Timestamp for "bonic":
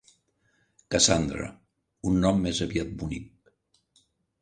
3.05-3.57